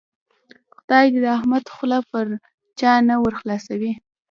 خدای 0.75 1.05
دې 1.13 1.19
د 1.25 1.27
احمد 1.37 1.65
خوله 1.75 1.99
پر 2.09 2.25
چا 2.79 2.91
نه 3.07 3.15
ور 3.21 3.33
خلاصوي. 3.41 3.93